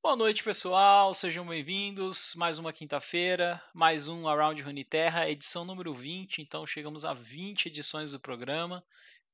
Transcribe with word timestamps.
Boa 0.00 0.14
noite, 0.14 0.44
pessoal. 0.44 1.12
Sejam 1.12 1.44
bem-vindos. 1.44 2.32
Mais 2.36 2.58
uma 2.58 2.72
quinta-feira, 2.72 3.60
mais 3.74 4.06
um 4.06 4.28
Around 4.28 4.62
Runeterra, 4.62 5.28
edição 5.28 5.64
número 5.64 5.92
20. 5.92 6.40
Então, 6.40 6.64
chegamos 6.64 7.04
a 7.04 7.12
20 7.12 7.66
edições 7.66 8.12
do 8.12 8.20
programa. 8.20 8.82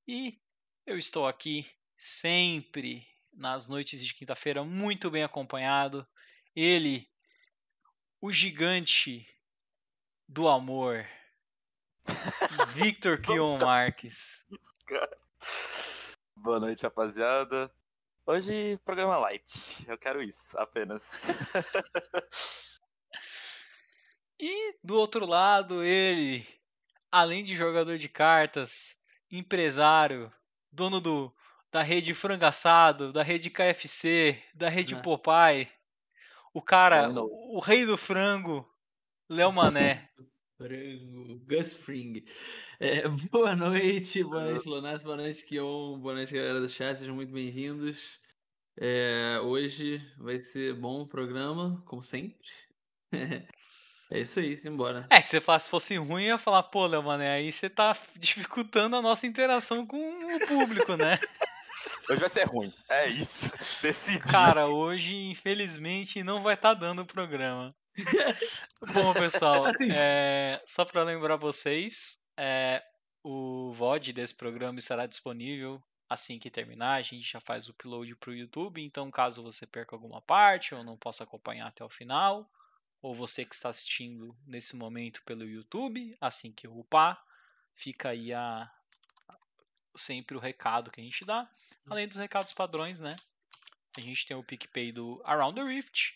E 0.08 0.40
eu 0.86 0.96
estou 0.96 1.28
aqui 1.28 1.70
sempre 1.98 3.06
nas 3.32 3.68
noites 3.68 4.04
de 4.04 4.14
quinta-feira, 4.14 4.64
muito 4.64 5.10
bem 5.10 5.22
acompanhado. 5.22 6.06
Ele, 6.56 7.06
o 8.20 8.32
gigante 8.32 9.28
do 10.26 10.48
amor, 10.48 11.06
Victor 12.74 13.20
Kion 13.20 13.58
Marques. 13.60 14.46
Boa 16.34 16.58
noite, 16.58 16.84
rapaziada. 16.84 17.70
Hoje, 18.26 18.78
programa 18.86 19.18
light. 19.18 19.86
Eu 19.86 19.98
quero 19.98 20.22
isso, 20.22 20.58
apenas. 20.58 21.24
e 24.40 24.78
do 24.82 24.96
outro 24.96 25.26
lado, 25.26 25.84
ele, 25.84 26.42
além 27.12 27.44
de 27.44 27.54
jogador 27.54 27.98
de 27.98 28.08
cartas, 28.08 28.96
empresário, 29.30 30.32
dono 30.72 31.02
do, 31.02 31.30
da 31.70 31.82
rede 31.82 32.14
Frangaçado, 32.14 33.12
da 33.12 33.22
rede 33.22 33.50
KFC, 33.50 34.42
da 34.54 34.70
rede 34.70 34.94
é. 34.94 35.00
Popeye, 35.02 35.70
o 36.54 36.62
cara, 36.62 37.10
o, 37.10 37.58
o, 37.58 37.60
rei 37.60 37.84
do 37.84 37.98
frango, 37.98 38.66
Léo 39.28 39.52
Mané. 39.52 40.08
frango, 40.64 41.38
Gus 41.46 41.74
Fring. 41.74 42.24
É, 42.80 43.06
boa 43.30 43.54
noite, 43.54 44.24
boa 44.24 44.44
noite, 44.44 44.66
Lonas, 44.66 45.02
boa 45.02 45.16
noite, 45.16 45.44
Kion, 45.44 45.98
boa 45.98 46.14
noite, 46.14 46.32
galera 46.32 46.58
do 46.58 46.68
chat, 46.70 46.98
sejam 46.98 47.14
muito 47.14 47.30
bem-vindos. 47.30 48.18
É, 48.80 49.38
hoje 49.42 50.00
vai 50.16 50.40
ser 50.40 50.74
bom 50.74 51.02
o 51.02 51.06
programa, 51.06 51.82
como 51.86 52.02
sempre. 52.02 52.48
é 54.10 54.20
isso 54.20 54.40
aí, 54.40 54.56
simbora. 54.56 55.06
É, 55.10 55.20
que 55.20 55.28
se 55.28 55.38
você 55.38 55.68
fosse 55.68 55.96
ruim, 55.96 56.22
eu 56.22 56.28
ia 56.28 56.38
falar, 56.38 56.62
pô, 56.62 56.86
Léo 56.86 57.02
Mané, 57.02 57.34
aí 57.34 57.52
você 57.52 57.68
tá 57.68 57.94
dificultando 58.16 58.96
a 58.96 59.02
nossa 59.02 59.26
interação 59.26 59.86
com 59.86 59.98
o 59.98 60.46
público, 60.46 60.96
né? 60.96 61.18
Hoje 62.08 62.20
vai 62.20 62.30
ser 62.30 62.44
ruim. 62.44 62.72
É 62.88 63.06
isso. 63.06 63.52
Decidi. 63.82 64.20
Cara, 64.20 64.66
hoje, 64.66 65.14
infelizmente, 65.30 66.22
não 66.22 66.42
vai 66.42 66.54
estar 66.54 66.74
tá 66.74 66.80
dando 66.80 67.02
o 67.02 67.06
programa. 67.06 67.74
Bom, 68.92 69.14
pessoal, 69.14 69.64
é, 69.94 70.62
só 70.66 70.84
para 70.84 71.02
lembrar 71.02 71.36
vocês, 71.36 72.22
é, 72.36 72.82
o 73.22 73.72
VOD 73.72 74.12
desse 74.12 74.34
programa 74.34 74.78
estará 74.78 75.06
disponível 75.06 75.82
assim 76.08 76.38
que 76.38 76.50
terminar. 76.50 76.94
A 76.94 77.02
gente 77.02 77.30
já 77.30 77.40
faz 77.40 77.68
o 77.68 77.70
upload 77.70 78.14
para 78.16 78.30
o 78.30 78.34
YouTube, 78.34 78.82
então 78.82 79.10
caso 79.10 79.42
você 79.42 79.66
perca 79.66 79.94
alguma 79.94 80.20
parte 80.20 80.74
ou 80.74 80.84
não 80.84 80.96
possa 80.96 81.24
acompanhar 81.24 81.68
até 81.68 81.84
o 81.84 81.88
final, 81.88 82.50
ou 83.00 83.14
você 83.14 83.44
que 83.44 83.54
está 83.54 83.68
assistindo 83.68 84.36
nesse 84.46 84.76
momento 84.76 85.22
pelo 85.24 85.44
YouTube, 85.44 86.16
assim 86.20 86.52
que 86.52 86.66
eu 86.66 86.78
upar, 86.78 87.22
fica 87.74 88.10
aí 88.10 88.32
a, 88.32 88.70
sempre 89.94 90.36
o 90.36 90.40
recado 90.40 90.90
que 90.90 91.00
a 91.00 91.04
gente 91.04 91.24
dá, 91.24 91.48
além 91.88 92.08
dos 92.08 92.16
recados 92.16 92.52
padrões, 92.52 93.00
né? 93.00 93.16
A 93.96 94.00
gente 94.00 94.26
tem 94.26 94.36
o 94.36 94.42
PicPay 94.42 94.90
do 94.90 95.22
Around 95.24 95.60
the 95.60 95.66
Rift, 95.66 96.14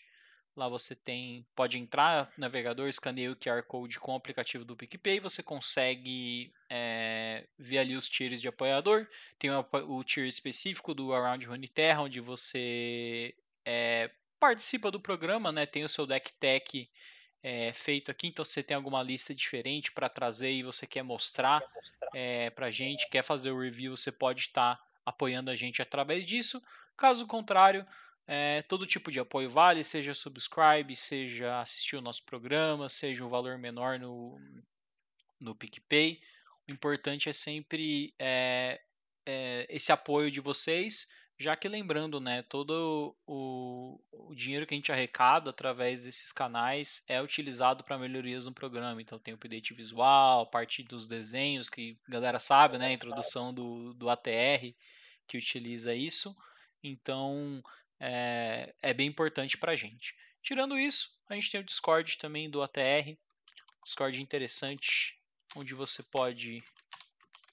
Lá 0.59 0.67
você 0.67 0.93
tem, 0.93 1.45
pode 1.55 1.77
entrar 1.77 2.29
navegador, 2.37 2.89
escaneia 2.89 3.31
o 3.31 3.35
QR 3.35 3.63
Code 3.63 3.97
com 3.97 4.11
o 4.11 4.17
aplicativo 4.17 4.65
do 4.65 4.75
PicPay, 4.75 5.21
você 5.21 5.41
consegue 5.41 6.51
é, 6.69 7.47
ver 7.57 7.77
ali 7.77 7.95
os 7.95 8.09
tiers 8.09 8.41
de 8.41 8.49
apoiador. 8.49 9.07
Tem 9.37 9.49
o, 9.49 9.65
o 9.87 10.03
tier 10.03 10.27
específico 10.27 10.93
do 10.93 11.13
Around 11.13 11.47
Runeterra, 11.47 12.01
onde 12.01 12.19
você 12.19 13.33
é, 13.65 14.11
participa 14.37 14.91
do 14.91 14.99
programa, 14.99 15.49
né? 15.49 15.65
Tem 15.65 15.85
o 15.85 15.89
seu 15.89 16.05
deck 16.05 16.33
tech 16.33 16.89
é, 17.41 17.71
feito 17.71 18.11
aqui, 18.11 18.27
então 18.27 18.43
se 18.43 18.51
você 18.51 18.61
tem 18.61 18.75
alguma 18.75 19.01
lista 19.01 19.33
diferente 19.33 19.93
para 19.93 20.09
trazer 20.09 20.51
e 20.51 20.61
você 20.61 20.85
quer 20.85 21.03
mostrar, 21.03 21.61
mostrar. 21.73 22.09
É, 22.13 22.49
para 22.49 22.65
a 22.65 22.71
gente, 22.71 23.09
quer 23.09 23.21
fazer 23.21 23.51
o 23.51 23.61
review, 23.61 23.95
você 23.95 24.11
pode 24.11 24.41
estar 24.41 24.75
tá 24.75 24.83
apoiando 25.05 25.49
a 25.49 25.55
gente 25.55 25.81
através 25.81 26.25
disso. 26.25 26.61
Caso 26.97 27.25
contrário, 27.25 27.87
é, 28.31 28.61
todo 28.61 28.85
tipo 28.85 29.11
de 29.11 29.19
apoio 29.19 29.49
vale, 29.49 29.83
seja 29.83 30.13
subscribe, 30.13 30.95
seja 30.95 31.61
assistir 31.61 31.95
o 31.95 32.01
nosso 32.01 32.23
programa, 32.23 32.87
seja 32.87 33.25
um 33.25 33.29
valor 33.29 33.57
menor 33.57 33.97
no, 33.97 34.39
no 35.39 35.55
PicPay. 35.55 36.21
O 36.69 36.71
importante 36.71 37.27
é 37.27 37.33
sempre 37.33 38.13
é, 38.19 38.79
é, 39.25 39.65
esse 39.67 39.91
apoio 39.91 40.29
de 40.29 40.39
vocês, 40.39 41.07
já 41.39 41.55
que 41.55 41.67
lembrando, 41.67 42.19
né, 42.19 42.43
todo 42.43 43.17
o, 43.25 43.99
o 44.11 44.35
dinheiro 44.35 44.67
que 44.67 44.75
a 44.75 44.77
gente 44.77 44.91
arrecada 44.91 45.49
através 45.49 46.03
desses 46.03 46.31
canais 46.31 47.03
é 47.07 47.19
utilizado 47.19 47.83
para 47.83 47.97
melhorias 47.97 48.45
no 48.45 48.53
programa. 48.53 49.01
Então 49.01 49.17
tem 49.17 49.33
o 49.33 49.37
update 49.37 49.73
visual, 49.73 50.45
parte 50.45 50.83
dos 50.83 51.07
desenhos, 51.07 51.67
que 51.67 51.97
a 52.07 52.11
galera 52.11 52.39
sabe, 52.39 52.77
né, 52.77 52.89
a 52.89 52.93
introdução 52.93 53.51
do, 53.51 53.91
do 53.95 54.07
ATR 54.07 54.75
que 55.27 55.35
utiliza 55.35 55.95
isso. 55.95 56.35
Então, 56.83 57.61
é, 57.99 58.73
é 58.81 58.93
bem 58.93 59.07
importante 59.07 59.57
para 59.57 59.73
a 59.73 59.75
gente. 59.75 60.15
Tirando 60.41 60.79
isso, 60.79 61.09
a 61.29 61.35
gente 61.35 61.51
tem 61.51 61.59
o 61.59 61.63
Discord 61.63 62.17
também 62.17 62.49
do 62.49 62.61
ATR, 62.61 63.17
Discord 63.83 64.21
interessante, 64.21 65.17
onde 65.55 65.73
você 65.73 66.03
pode 66.03 66.57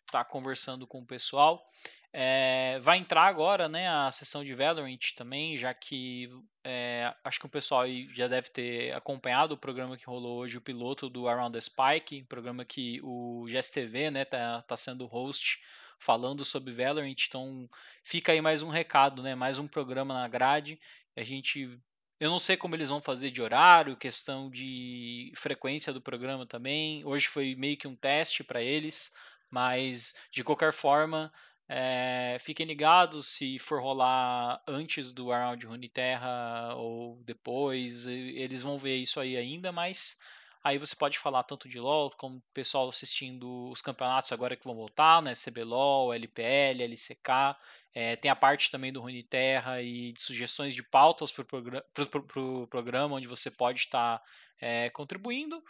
estar 0.06 0.22
tá 0.22 0.24
conversando 0.24 0.86
com 0.86 1.00
o 1.00 1.06
pessoal. 1.06 1.66
É, 2.12 2.78
vai 2.80 2.96
entrar 2.96 3.24
agora 3.24 3.68
né, 3.68 3.88
a 3.88 4.10
sessão 4.10 4.42
de 4.42 4.54
Valorant 4.54 5.12
também, 5.14 5.58
já 5.58 5.74
que 5.74 6.30
é, 6.64 7.14
acho 7.22 7.38
que 7.38 7.46
o 7.46 7.50
pessoal 7.50 7.84
já 8.14 8.26
deve 8.26 8.48
ter 8.48 8.94
acompanhado 8.94 9.54
o 9.54 9.58
programa 9.58 9.98
que 9.98 10.06
rolou 10.06 10.38
hoje, 10.38 10.56
o 10.56 10.62
piloto 10.62 11.10
do 11.10 11.28
Around 11.28 11.52
the 11.52 11.60
Spike, 11.60 12.24
programa 12.24 12.64
que 12.64 13.00
o 13.02 13.44
GSTV 13.46 13.98
está 13.98 14.10
né, 14.10 14.24
tá, 14.24 14.62
tá 14.62 14.76
sendo 14.76 15.04
host 15.04 15.60
falando 15.98 16.44
sobre 16.44 16.72
Valorant. 16.72 17.16
Então 17.26 17.68
fica 18.04 18.32
aí 18.32 18.40
mais 18.40 18.62
um 18.62 18.68
recado, 18.68 19.22
né? 19.22 19.34
Mais 19.34 19.58
um 19.58 19.68
programa 19.68 20.14
na 20.14 20.28
grade. 20.28 20.78
A 21.16 21.22
gente 21.22 21.78
eu 22.18 22.30
não 22.30 22.38
sei 22.38 22.56
como 22.56 22.74
eles 22.74 22.88
vão 22.88 23.00
fazer 23.00 23.30
de 23.30 23.42
horário, 23.42 23.96
questão 23.96 24.50
de 24.50 25.32
frequência 25.36 25.92
do 25.92 26.00
programa 26.00 26.46
também. 26.46 27.04
Hoje 27.04 27.28
foi 27.28 27.54
meio 27.54 27.76
que 27.76 27.86
um 27.86 27.94
teste 27.94 28.42
para 28.42 28.62
eles, 28.62 29.12
mas 29.50 30.14
de 30.32 30.42
qualquer 30.42 30.72
forma, 30.72 31.30
é, 31.68 32.38
fiquem 32.40 32.64
ligados 32.64 33.26
se 33.28 33.58
for 33.58 33.82
rolar 33.82 34.62
antes 34.66 35.12
do 35.12 35.30
Around 35.32 35.66
Runeterra 35.66 36.74
ou 36.76 37.22
depois. 37.24 38.06
Eles 38.06 38.62
vão 38.62 38.78
ver 38.78 38.96
isso 38.96 39.20
aí 39.20 39.36
ainda, 39.36 39.70
mas 39.70 40.18
Aí 40.66 40.78
você 40.78 40.96
pode 40.96 41.16
falar 41.16 41.44
tanto 41.44 41.68
de 41.68 41.78
LoL 41.78 42.10
como 42.10 42.38
o 42.38 42.42
pessoal 42.52 42.88
assistindo 42.88 43.70
os 43.70 43.80
campeonatos 43.80 44.32
agora 44.32 44.56
que 44.56 44.64
vão 44.64 44.74
voltar, 44.74 45.22
né? 45.22 45.30
CBLOL, 45.32 46.12
LPL, 46.12 46.82
LCK. 46.82 47.56
É, 47.94 48.16
tem 48.16 48.28
a 48.28 48.34
parte 48.34 48.68
também 48.68 48.92
do 48.92 49.00
Runeterra 49.00 49.80
e 49.80 50.10
de 50.10 50.20
sugestões 50.20 50.74
de 50.74 50.82
pautas 50.82 51.30
para 51.30 51.42
o 51.42 51.44
programa, 51.44 51.84
pro, 51.94 52.20
pro 52.24 52.66
programa, 52.66 53.14
onde 53.14 53.28
você 53.28 53.48
pode 53.48 53.78
estar 53.78 54.20
é, 54.60 54.90
contribuindo. 54.90 55.62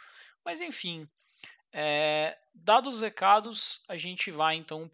Mas 0.42 0.62
enfim, 0.62 1.06
é, 1.70 2.34
dados 2.54 2.94
os 2.94 3.00
recados, 3.02 3.84
a 3.90 3.98
gente 3.98 4.30
vai 4.30 4.56
então 4.56 4.88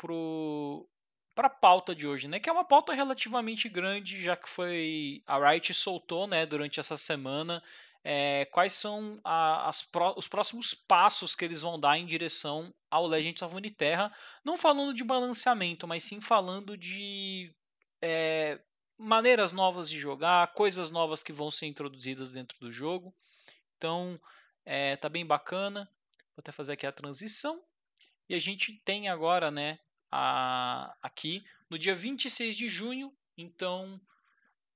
para 1.33 1.47
a 1.47 1.49
pauta 1.49 1.95
de 1.95 2.09
hoje, 2.09 2.27
né? 2.27 2.41
Que 2.41 2.51
é 2.51 2.53
uma 2.53 2.65
pauta 2.65 2.93
relativamente 2.93 3.69
grande, 3.69 4.21
já 4.21 4.37
que 4.37 4.49
foi 4.49 5.23
a 5.29 5.39
Riot 5.49 5.73
soltou, 5.73 6.27
né? 6.27 6.45
Durante 6.45 6.81
essa 6.81 6.97
semana 6.97 7.63
é, 8.05 8.45
quais 8.47 8.73
são 8.73 9.21
a, 9.23 9.69
as, 9.69 9.89
os 10.17 10.27
próximos 10.27 10.75
passos 10.75 11.35
que 11.35 11.45
eles 11.45 11.63
vão 11.63 11.79
dar 11.79 11.99
em 11.99 12.07
direção 12.07 12.75
ao 12.91 13.07
Legends 13.07 13.43
of 13.43 13.55
Runeterra, 13.55 14.13
não 14.45 14.57
falando 14.57 14.95
de 14.95 15.05
balanceamento, 15.05 15.87
mas 15.87 16.03
sim 16.03 16.21
falando 16.21 16.77
de 16.77 17.55
é, 18.01 18.59
maneiras 18.99 19.53
novas 19.53 19.89
de 19.89 19.99
jogar, 19.99 20.53
coisas 20.55 20.91
novas 20.91 21.23
que 21.23 21.33
vão 21.33 21.51
ser 21.51 21.67
introduzidas 21.67 22.33
dentro 22.33 22.59
do 22.59 22.71
jogo. 22.71 23.15
Então, 23.77 24.21
é, 24.65 24.97
tá 24.97 25.09
bem 25.09 25.25
bacana. 25.25 25.89
Vou 26.35 26.41
até 26.41 26.53
fazer 26.53 26.73
aqui 26.73 26.87
a 26.87 26.93
transição. 26.93 27.63
E 28.29 28.35
a 28.35 28.39
gente 28.39 28.81
tem 28.85 29.09
agora, 29.09 29.51
né, 29.51 29.79
a, 30.11 30.95
aqui 31.03 31.45
no 31.69 31.79
dia 31.79 31.95
26 31.95 32.57
de 32.57 32.69
junho, 32.69 33.13
então 33.37 34.01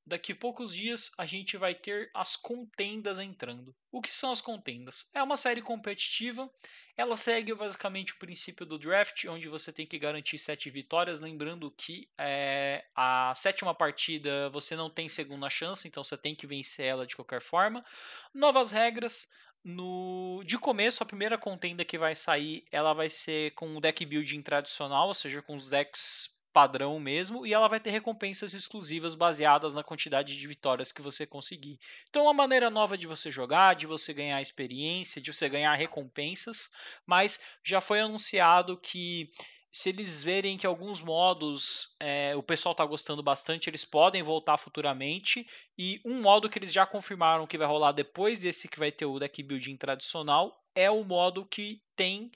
daqui 0.06 0.32
a 0.32 0.36
poucos 0.36 0.72
dias 0.72 1.10
a 1.18 1.26
gente 1.26 1.56
vai 1.56 1.74
ter 1.74 2.10
as 2.14 2.36
contendas 2.36 3.18
entrando. 3.18 3.74
O 3.90 4.00
que 4.00 4.14
são 4.14 4.30
as 4.30 4.40
contendas? 4.40 5.08
É 5.12 5.22
uma 5.22 5.36
série 5.36 5.60
competitiva. 5.60 6.48
Ela 6.96 7.16
segue 7.16 7.52
basicamente 7.52 8.14
o 8.14 8.18
princípio 8.18 8.64
do 8.64 8.78
draft, 8.78 9.26
onde 9.26 9.48
você 9.48 9.72
tem 9.72 9.86
que 9.86 9.98
garantir 9.98 10.38
sete 10.38 10.70
vitórias. 10.70 11.20
Lembrando 11.20 11.70
que 11.70 12.08
é, 12.16 12.84
a 12.94 13.34
sétima 13.34 13.74
partida 13.74 14.48
você 14.50 14.76
não 14.76 14.88
tem 14.88 15.08
segunda 15.08 15.50
chance, 15.50 15.86
então 15.86 16.02
você 16.02 16.16
tem 16.16 16.34
que 16.34 16.46
vencer 16.46 16.86
ela 16.86 17.06
de 17.06 17.16
qualquer 17.16 17.42
forma. 17.42 17.84
Novas 18.32 18.70
regras. 18.70 19.28
No, 19.68 20.44
de 20.44 20.56
começo, 20.56 21.02
a 21.02 21.06
primeira 21.06 21.36
contenda 21.36 21.84
que 21.84 21.98
vai 21.98 22.14
sair, 22.14 22.64
ela 22.70 22.92
vai 22.92 23.08
ser 23.08 23.52
com 23.54 23.76
o 23.76 23.80
deck 23.80 24.06
building 24.06 24.40
tradicional, 24.40 25.08
ou 25.08 25.14
seja, 25.14 25.42
com 25.42 25.56
os 25.56 25.68
decks 25.68 26.35
padrão 26.56 26.98
mesmo, 26.98 27.46
e 27.46 27.52
ela 27.52 27.68
vai 27.68 27.78
ter 27.78 27.90
recompensas 27.90 28.54
exclusivas 28.54 29.14
baseadas 29.14 29.74
na 29.74 29.84
quantidade 29.84 30.38
de 30.38 30.46
vitórias 30.46 30.90
que 30.90 31.02
você 31.02 31.26
conseguir. 31.26 31.78
Então, 32.08 32.22
é 32.22 32.24
uma 32.24 32.32
maneira 32.32 32.70
nova 32.70 32.96
de 32.96 33.06
você 33.06 33.30
jogar, 33.30 33.74
de 33.74 33.86
você 33.86 34.14
ganhar 34.14 34.40
experiência, 34.40 35.20
de 35.20 35.30
você 35.30 35.50
ganhar 35.50 35.74
recompensas, 35.74 36.70
mas 37.04 37.38
já 37.62 37.82
foi 37.82 38.00
anunciado 38.00 38.78
que 38.78 39.30
se 39.70 39.90
eles 39.90 40.24
verem 40.24 40.56
que 40.56 40.66
alguns 40.66 41.02
modos 41.02 41.94
é, 42.00 42.34
o 42.34 42.42
pessoal 42.42 42.72
está 42.72 42.86
gostando 42.86 43.22
bastante, 43.22 43.68
eles 43.68 43.84
podem 43.84 44.22
voltar 44.22 44.56
futuramente. 44.56 45.46
E 45.76 46.00
um 46.06 46.22
modo 46.22 46.48
que 46.48 46.58
eles 46.58 46.72
já 46.72 46.86
confirmaram 46.86 47.46
que 47.46 47.58
vai 47.58 47.66
rolar 47.68 47.92
depois 47.92 48.40
desse 48.40 48.66
que 48.66 48.78
vai 48.78 48.90
ter 48.90 49.04
o 49.04 49.18
deck 49.18 49.42
building 49.42 49.76
tradicional 49.76 50.58
é 50.74 50.90
o 50.90 51.04
modo 51.04 51.44
que 51.44 51.82
tem. 51.94 52.32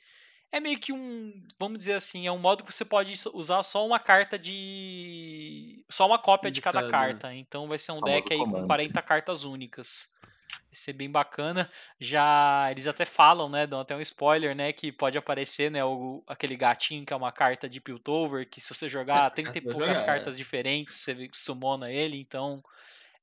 É 0.53 0.59
meio 0.59 0.79
que 0.79 0.93
um. 0.93 1.43
Vamos 1.59 1.79
dizer 1.79 1.95
assim, 1.95 2.27
é 2.27 2.33
um 2.33 2.39
modo 2.39 2.65
que 2.65 2.73
você 2.73 2.85
pode 2.85 3.15
usar 3.33 3.63
só 3.63 3.87
uma 3.87 4.01
carta 4.01 4.39
de. 4.39 5.85
Só 5.89 6.07
uma 6.07 6.19
cópia 6.19 6.51
de 6.51 6.61
cada 6.61 6.89
carta. 6.89 7.33
Então 7.35 7.69
vai 7.69 7.79
ser 7.79 7.93
um 7.93 8.01
deck 8.01 8.33
aí 8.33 8.39
com 8.39 8.67
40 8.67 9.01
cartas 9.03 9.45
únicas. 9.45 10.13
Vai 10.51 10.75
ser 10.75 10.93
bem 10.93 11.09
bacana. 11.09 11.71
Já 12.01 12.69
eles 12.71 12.89
até 12.89 13.05
falam, 13.05 13.49
né, 13.49 13.67
dão 13.67 13.81
até 13.81 13.95
um 13.95 14.01
spoiler, 14.01 14.55
né, 14.55 14.73
que 14.73 14.91
pode 14.91 15.17
aparecer, 15.17 15.71
né, 15.71 15.85
o, 15.85 16.23
aquele 16.27 16.57
gatinho 16.57 17.07
que 17.07 17.13
é 17.13 17.17
uma 17.17 17.31
carta 17.31 17.69
de 17.69 17.81
Piltover, 17.81 18.49
que 18.49 18.61
se 18.61 18.75
você 18.75 18.89
jogar 18.89 19.31
30 19.31 19.59
e 19.59 19.61
poucas 19.61 19.99
jogar, 19.99 20.15
cartas 20.15 20.35
é. 20.35 20.39
diferentes, 20.39 20.97
você 20.97 21.31
sumona 21.33 21.91
ele, 21.91 22.19
então 22.19 22.63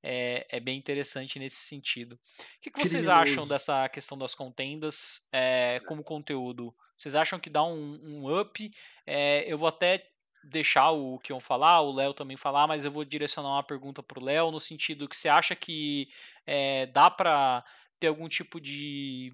é, 0.02 0.46
é, 0.50 0.60
bem 0.60 0.78
interessante 0.78 1.40
nesse 1.40 1.58
sentido. 1.58 2.14
O 2.14 2.62
que, 2.62 2.72
que 2.72 2.88
vocês 2.88 3.08
acham 3.08 3.46
dessa 3.46 3.88
questão 3.90 4.18
das 4.18 4.34
contendas 4.34 5.28
é, 5.32 5.82
como 5.86 6.04
conteúdo? 6.04 6.74
Vocês 6.98 7.16
acham 7.16 7.40
que 7.40 7.50
dá 7.50 7.64
um, 7.64 8.00
um 8.04 8.40
up? 8.40 8.72
É, 9.06 9.52
eu 9.52 9.58
vou 9.58 9.70
até 9.70 10.04
deixar 10.44 10.92
o 10.92 11.20
Kion 11.20 11.40
falar, 11.40 11.82
o 11.82 11.94
Léo 11.94 12.14
também 12.14 12.38
falar, 12.38 12.68
mas 12.68 12.86
eu 12.86 12.92
vou 12.92 13.06
direcionar 13.06 13.50
uma 13.50 13.64
pergunta 13.64 14.02
para 14.02 14.20
o 14.20 14.24
Léo 14.24 14.52
no 14.52 14.60
sentido 14.60 15.08
que 15.08 15.16
você 15.16 15.30
acha 15.30 15.56
que 15.56 16.10
é, 16.46 16.86
dá 16.88 17.10
para 17.10 17.64
ter 18.00 18.08
algum 18.08 18.28
tipo 18.28 18.60
de 18.60 19.34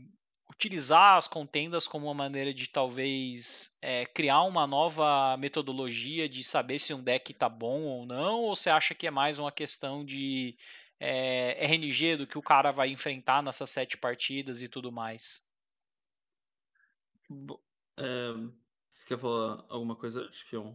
utilizar 0.50 1.18
as 1.18 1.27
contendas 1.27 1.88
como 1.88 2.07
uma 2.07 2.13
maneira 2.13 2.54
de 2.54 2.68
talvez 2.68 3.77
é, 3.81 4.06
criar 4.06 4.44
uma 4.44 4.68
nova 4.68 5.36
metodologia 5.38 6.30
de 6.30 6.44
saber 6.44 6.80
se 6.80 6.94
um 6.94 7.04
deck 7.04 7.31
está 7.31 7.50
bom 7.50 7.81
ou 7.81 8.06
não, 8.06 8.42
ou 8.42 8.56
você 8.56 8.69
acha 8.69 8.94
que 8.94 9.07
é 9.07 9.12
mais 9.12 9.39
uma 9.39 9.51
questão 9.51 10.06
de 10.06 10.56
é, 11.00 11.65
RNG 11.65 12.18
do 12.18 12.27
que 12.27 12.38
o 12.38 12.42
cara 12.42 12.71
vai 12.71 12.89
enfrentar 12.89 13.42
nessas 13.42 13.69
sete 13.69 13.98
partidas 13.98 14.62
e 14.62 14.68
tudo 14.68 14.92
mais? 14.92 15.52
É, 17.98 18.34
você 18.94 19.06
quer 19.08 19.18
falar 19.18 19.66
alguma 19.70 19.96
coisa, 19.96 20.28
Kion? 20.50 20.74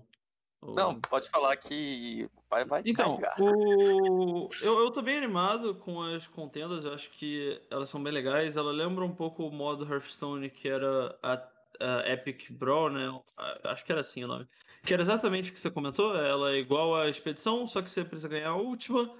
Não, 0.74 1.00
pode 1.00 1.30
falar 1.30 1.56
que 1.56 2.28
o 2.34 2.42
pai 2.48 2.64
vai 2.64 2.82
Então, 2.84 3.18
o... 3.38 4.48
eu, 4.60 4.80
eu 4.80 4.90
tô 4.90 5.00
bem 5.00 5.16
animado 5.16 5.76
com 5.76 6.02
as 6.02 6.26
contendas, 6.26 6.84
eu 6.84 6.92
acho 6.92 7.10
que 7.10 7.60
elas 7.70 7.88
são 7.88 8.02
bem 8.02 8.12
legais. 8.12 8.56
Ela 8.56 8.72
lembra 8.72 9.04
um 9.04 9.14
pouco 9.14 9.46
o 9.46 9.52
modo 9.52 9.90
Hearthstone, 9.90 10.50
que 10.50 10.68
era 10.68 11.16
a, 11.22 11.48
a 11.80 12.12
Epic 12.12 12.50
Brawl, 12.50 12.90
né? 12.90 13.20
Acho 13.64 13.84
que 13.84 13.92
era 13.92 14.00
assim 14.00 14.24
o 14.24 14.28
nome. 14.28 14.48
Que 14.82 14.94
era 14.94 15.02
exatamente 15.02 15.50
o 15.50 15.54
que 15.54 15.60
você 15.60 15.70
comentou, 15.70 16.16
ela 16.16 16.52
é 16.52 16.56
igual 16.56 16.96
à 16.96 17.08
expedição, 17.08 17.66
só 17.66 17.80
que 17.80 17.90
você 17.90 18.04
precisa 18.04 18.28
ganhar 18.28 18.50
a 18.50 18.56
última. 18.56 19.14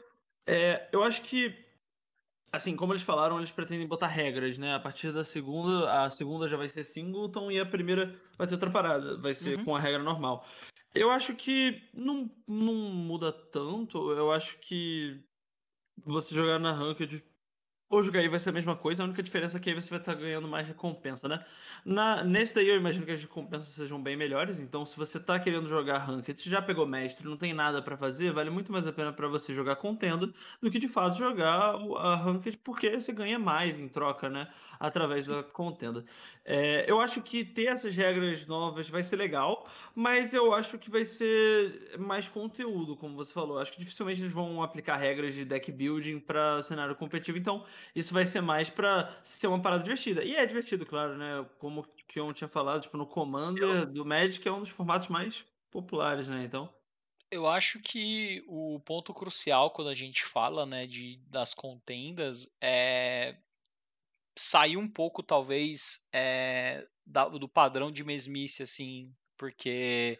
É, 0.45 0.89
eu 0.91 1.03
acho 1.05 1.23
que, 1.23 1.55
assim, 2.53 2.75
como 2.77 2.93
eles 2.93 3.03
falaram, 3.03 3.39
eles 3.39 3.51
pretendem 3.51 3.87
botar 3.87 4.07
regras, 4.07 4.59
né? 4.59 4.75
A 4.75 4.81
partir 4.81 5.13
da 5.13 5.25
segunda, 5.25 6.05
a 6.05 6.11
segunda 6.11 6.49
já 6.49 6.57
vai 6.57 6.69
ser 6.69 6.85
singleton 6.85 7.51
e 7.51 7.61
a 7.61 7.67
primeira 7.67 8.15
vai 8.37 8.47
ter 8.47 8.55
outra 8.55 8.71
parada, 8.71 9.19
vai 9.19 9.35
ser 9.35 9.59
uhum. 9.59 9.65
com 9.65 9.77
a 9.77 9.81
regra 9.81 10.03
normal. 10.03 10.45
Eu 10.95 11.11
acho 11.11 11.35
que 11.35 11.83
não, 11.93 12.31
não 12.47 12.75
muda 12.75 13.31
tanto. 13.31 14.11
Eu 14.13 14.33
acho 14.33 14.59
que 14.59 15.23
você 16.05 16.35
jogar 16.35 16.59
na 16.59 16.73
Ranked 16.73 17.23
ou 17.91 18.03
jogar 18.03 18.21
aí 18.21 18.29
vai 18.29 18.39
ser 18.39 18.51
a 18.51 18.53
mesma 18.53 18.77
coisa, 18.77 19.03
a 19.03 19.07
única 19.07 19.23
diferença 19.23 19.57
é 19.57 19.61
que 19.61 19.71
aí 19.71 19.75
você 19.75 19.89
vai 19.89 19.99
estar 19.99 20.15
ganhando 20.15 20.47
mais 20.47 20.67
recompensa, 20.67 21.27
né? 21.27 21.43
Na, 21.85 22.23
nesse 22.23 22.55
daí 22.55 22.69
eu 22.69 22.77
imagino 22.77 23.07
que 23.07 23.13
as 23.13 23.23
recompensas 23.23 23.69
sejam 23.69 24.03
bem 24.03 24.15
melhores, 24.15 24.61
então 24.61 24.85
se 24.85 24.95
você 24.95 25.17
está 25.17 25.39
querendo 25.41 25.67
jogar 25.67 25.99
Ranked, 25.99 26.39
se 26.39 26.51
já 26.51 26.61
pegou 26.61 26.87
mestre, 26.87 27.27
não 27.27 27.37
tem 27.37 27.55
nada 27.55 27.81
para 27.81 27.97
fazer, 27.97 28.31
vale 28.31 28.51
muito 28.51 28.71
mais 28.71 28.87
a 28.87 28.93
pena 28.93 29.11
para 29.11 29.27
você 29.27 29.55
jogar 29.55 29.77
contenda 29.77 30.31
do 30.61 30.71
que 30.71 30.79
de 30.79 30.89
fato 30.89 31.17
jogar 31.17 31.77
a 31.97 32.17
Ranked, 32.17 32.59
porque 32.59 33.01
você 33.01 33.11
ganha 33.13 33.39
mais 33.39 33.81
em 33.81 33.89
troca, 33.89 34.29
né? 34.29 34.49
Através 34.79 35.27
da 35.27 35.43
contenda. 35.43 36.05
É, 36.45 36.85
eu 36.89 37.01
acho 37.01 37.21
que 37.23 37.45
ter 37.45 37.67
essas 37.67 37.95
regras 37.95 38.47
novas 38.47 38.89
vai 38.89 39.03
ser 39.03 39.17
legal, 39.17 39.67
mas 39.95 40.33
eu 40.33 40.55
acho 40.55 40.79
que 40.79 40.91
vai 40.91 41.05
ser 41.05 41.97
mais 41.99 42.29
conteúdo, 42.29 42.97
como 42.97 43.17
você 43.17 43.33
falou. 43.33 43.59
Acho 43.59 43.73
que 43.73 43.79
dificilmente 43.79 44.21
eles 44.21 44.33
vão 44.33 44.63
aplicar 44.63 44.97
regras 44.97 45.35
de 45.35 45.45
deck 45.45 45.71
building 45.73 46.21
para 46.21 46.63
cenário 46.63 46.95
competitivo, 46.95 47.39
então 47.39 47.65
isso 47.95 48.15
vai 48.15 48.27
ser 48.27 48.41
mais 48.41 48.71
para 48.71 49.11
ser 49.23 49.47
uma 49.47 49.61
parada 49.61 49.83
divertida. 49.83 50.25
E 50.25 50.35
é 50.35 50.45
divertido, 50.47 50.87
claro, 50.87 51.17
né? 51.17 51.47
Como 51.59 51.87
que 52.07 52.19
eu 52.19 52.33
tinha 52.33 52.49
falado, 52.49 52.83
tipo, 52.83 52.97
no 52.97 53.07
Commander 53.07 53.87
do 53.87 54.05
Magic 54.05 54.47
é 54.47 54.53
um 54.53 54.61
dos 54.61 54.71
formatos 54.71 55.09
mais 55.09 55.45
populares, 55.71 56.29
né? 56.29 56.45
Então. 56.45 56.73
Eu 57.31 57.47
acho 57.47 57.79
que 57.81 58.43
o 58.49 58.81
ponto 58.81 59.13
crucial 59.13 59.71
quando 59.71 59.89
a 59.89 59.95
gente 59.95 60.25
fala, 60.25 60.65
né, 60.65 60.87
de, 60.87 61.21
das 61.27 61.53
contendas 61.53 62.57
é 62.59 63.37
sair 64.35 64.77
um 64.77 64.89
pouco, 64.89 65.23
talvez, 65.23 66.09
é, 66.13 66.87
da, 67.05 67.29
do 67.29 67.49
padrão 67.49 67.91
de 67.91 68.05
mesmice, 68.05 68.63
assim, 68.63 69.13
porque 69.37 70.19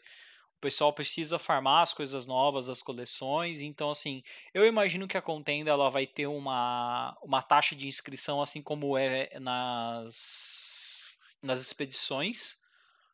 o 0.59 0.61
pessoal 0.61 0.93
precisa 0.93 1.39
farmar 1.39 1.83
as 1.83 1.95
coisas 1.95 2.27
novas, 2.27 2.69
as 2.69 2.83
coleções, 2.83 3.63
então, 3.63 3.91
assim, 3.91 4.25
eu 4.53 4.67
imagino 4.67 5.07
que 5.07 5.17
a 5.17 5.23
contenda 5.23 5.71
ela 5.71 5.89
vai 5.89 6.05
ter 6.05 6.27
uma, 6.27 7.17
uma 7.23 7.41
taxa 7.41 7.77
de 7.77 7.87
inscrição, 7.87 8.43
assim 8.43 8.61
como 8.61 8.99
é 8.99 9.39
nas, 9.39 11.17
nas 11.41 11.61
expedições, 11.61 12.57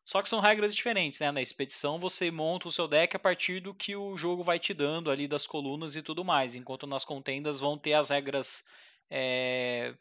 só 0.07 0.23
que 0.23 0.29
são 0.29 0.41
regras 0.41 0.75
diferentes, 0.75 1.21
né? 1.21 1.31
Na 1.31 1.43
expedição 1.43 1.99
você 1.99 2.31
monta 2.31 2.67
o 2.69 2.73
seu 2.73 2.89
deck 2.89 3.15
a 3.15 3.19
partir 3.19 3.61
do 3.61 3.75
que 3.75 3.95
o 3.95 4.17
jogo 4.17 4.43
vai 4.43 4.59
te 4.59 4.73
dando 4.73 5.11
ali 5.11 5.29
das 5.29 5.47
colunas 5.47 5.95
e 5.97 6.03
tudo 6.03 6.25
mais, 6.25 6.55
enquanto 6.55 6.87
nas 6.87 7.05
contendas 7.05 7.61
vão 7.61 7.77
ter 7.77 7.93
as 7.93 8.09
regras 8.09 8.67
é, 9.11 9.95